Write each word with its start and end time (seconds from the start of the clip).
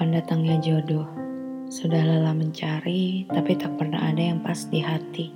Kapan 0.00 0.16
datangnya 0.16 0.56
jodoh? 0.64 1.08
Sudah 1.68 2.00
lelah 2.04 2.36
mencari, 2.36 3.28
tapi 3.28 3.56
tak 3.56 3.80
pernah 3.80 4.12
ada 4.12 4.20
yang 4.20 4.44
pas 4.44 4.64
di 4.68 4.80
hati. 4.80 5.32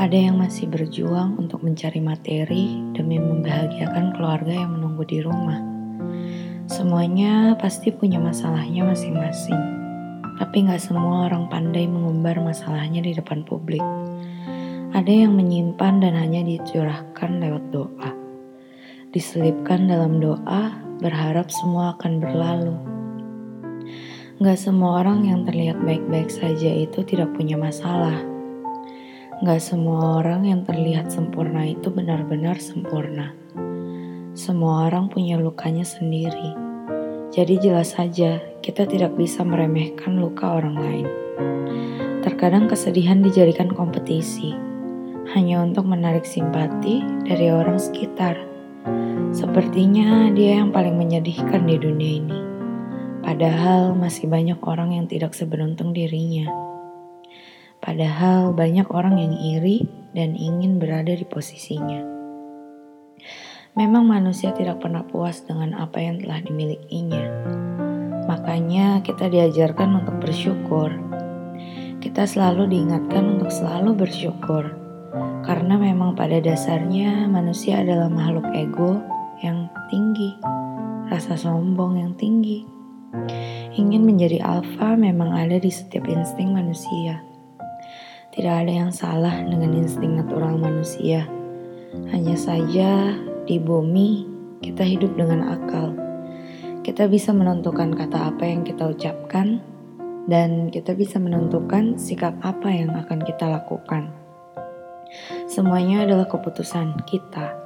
Ada 0.00 0.28
yang 0.28 0.40
masih 0.40 0.68
berjuang 0.72 1.36
untuk 1.36 1.60
mencari 1.60 2.00
materi 2.00 2.80
demi 2.96 3.16
membahagiakan 3.16 4.16
keluarga 4.16 4.52
yang 4.52 4.76
menunggu 4.76 5.04
di 5.04 5.20
rumah. 5.20 5.60
Semuanya 6.64 7.56
pasti 7.60 7.92
punya 7.92 8.20
masalahnya 8.20 8.88
masing-masing. 8.88 9.60
Tapi 10.36 10.64
gak 10.68 10.80
semua 10.80 11.28
orang 11.28 11.48
pandai 11.48 11.84
mengumbar 11.88 12.40
masalahnya 12.40 13.00
di 13.00 13.16
depan 13.16 13.44
publik. 13.44 13.84
Ada 14.92 15.28
yang 15.28 15.36
menyimpan 15.36 16.04
dan 16.04 16.16
hanya 16.20 16.40
dicurahkan 16.40 17.40
lewat 17.40 17.64
doa. 17.68 18.10
Diselipkan 19.12 19.88
dalam 19.88 20.20
doa, 20.20 20.91
berharap 21.02 21.50
semua 21.50 21.98
akan 21.98 22.22
berlalu. 22.22 22.74
Gak 24.38 24.58
semua 24.58 25.02
orang 25.02 25.26
yang 25.26 25.42
terlihat 25.42 25.82
baik-baik 25.82 26.30
saja 26.30 26.70
itu 26.70 27.02
tidak 27.02 27.34
punya 27.34 27.58
masalah. 27.58 28.22
Gak 29.42 29.58
semua 29.58 30.22
orang 30.22 30.46
yang 30.46 30.62
terlihat 30.62 31.10
sempurna 31.10 31.66
itu 31.66 31.90
benar-benar 31.90 32.62
sempurna. 32.62 33.34
Semua 34.38 34.86
orang 34.86 35.10
punya 35.10 35.34
lukanya 35.38 35.82
sendiri. 35.82 36.54
Jadi 37.34 37.58
jelas 37.58 37.98
saja 37.98 38.38
kita 38.62 38.86
tidak 38.86 39.18
bisa 39.18 39.42
meremehkan 39.42 40.22
luka 40.22 40.58
orang 40.62 40.78
lain. 40.78 41.08
Terkadang 42.22 42.70
kesedihan 42.70 43.18
dijadikan 43.18 43.66
kompetisi, 43.66 44.54
hanya 45.34 45.62
untuk 45.62 45.86
menarik 45.90 46.22
simpati 46.22 47.02
dari 47.26 47.50
orang 47.50 47.82
sekitar. 47.82 48.51
Sepertinya 49.32 50.28
dia 50.34 50.60
yang 50.60 50.74
paling 50.74 50.98
menyedihkan 50.98 51.64
di 51.64 51.80
dunia 51.80 52.12
ini. 52.20 52.38
Padahal 53.22 53.94
masih 53.94 54.26
banyak 54.26 54.58
orang 54.66 54.98
yang 54.98 55.06
tidak 55.06 55.32
seberuntung 55.32 55.94
dirinya. 55.94 56.50
Padahal 57.82 58.54
banyak 58.54 58.86
orang 58.90 59.18
yang 59.18 59.34
iri 59.38 59.86
dan 60.14 60.34
ingin 60.34 60.82
berada 60.82 61.14
di 61.14 61.26
posisinya. 61.26 62.02
Memang 63.72 64.04
manusia 64.04 64.52
tidak 64.52 64.84
pernah 64.84 65.00
puas 65.00 65.40
dengan 65.48 65.72
apa 65.78 65.96
yang 65.96 66.20
telah 66.20 66.44
dimilikinya. 66.44 67.24
Makanya 68.28 69.00
kita 69.00 69.32
diajarkan 69.32 70.04
untuk 70.04 70.20
bersyukur. 70.20 70.92
Kita 72.02 72.26
selalu 72.28 72.68
diingatkan 72.68 73.38
untuk 73.38 73.48
selalu 73.48 73.96
bersyukur. 73.96 74.81
Karena 75.42 75.74
memang 75.74 76.14
pada 76.14 76.38
dasarnya 76.38 77.26
manusia 77.26 77.82
adalah 77.82 78.06
makhluk 78.06 78.46
ego 78.54 79.02
yang 79.42 79.66
tinggi, 79.90 80.38
rasa 81.10 81.34
sombong 81.34 81.98
yang 81.98 82.14
tinggi. 82.14 82.62
Ingin 83.74 84.06
menjadi 84.06 84.38
alfa 84.38 84.94
memang 84.94 85.34
ada 85.34 85.58
di 85.58 85.66
setiap 85.66 86.06
insting 86.06 86.54
manusia. 86.54 87.26
Tidak 88.32 88.54
ada 88.54 88.70
yang 88.70 88.94
salah 88.94 89.42
dengan 89.42 89.74
insting 89.76 90.14
natural 90.14 90.56
manusia. 90.56 91.26
Hanya 92.14 92.38
saja 92.38 93.18
di 93.44 93.58
bumi 93.58 94.24
kita 94.62 94.86
hidup 94.86 95.18
dengan 95.18 95.42
akal. 95.58 95.92
Kita 96.86 97.10
bisa 97.10 97.34
menentukan 97.34 97.92
kata 97.92 98.30
apa 98.30 98.46
yang 98.46 98.62
kita 98.62 98.94
ucapkan 98.94 99.58
dan 100.30 100.70
kita 100.70 100.94
bisa 100.94 101.18
menentukan 101.18 101.98
sikap 101.98 102.38
apa 102.46 102.70
yang 102.70 102.94
akan 102.94 103.20
kita 103.26 103.50
lakukan. 103.50 104.21
Semuanya 105.48 106.04
adalah 106.04 106.28
keputusan 106.28 107.04
kita. 107.08 107.56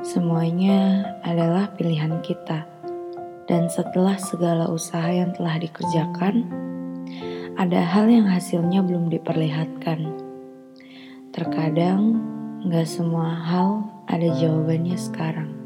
Semuanya 0.00 1.04
adalah 1.20 1.68
pilihan 1.76 2.24
kita. 2.24 2.64
Dan 3.44 3.68
setelah 3.68 4.16
segala 4.16 4.70
usaha 4.70 5.10
yang 5.10 5.34
telah 5.36 5.58
dikerjakan, 5.58 6.46
ada 7.60 7.84
hal 7.84 8.08
yang 8.08 8.24
hasilnya 8.24 8.80
belum 8.80 9.12
diperlihatkan. 9.12 10.06
Terkadang, 11.34 12.16
gak 12.64 12.88
semua 12.88 13.36
hal 13.36 13.84
ada 14.08 14.32
jawabannya 14.40 14.96
sekarang. 14.96 15.59